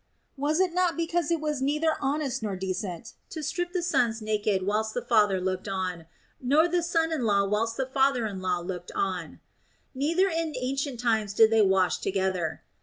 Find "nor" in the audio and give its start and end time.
2.41-2.55, 6.41-6.67